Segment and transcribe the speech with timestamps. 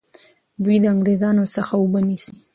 [0.63, 2.33] دوی د انګریزانو څخه اوبه نیسي.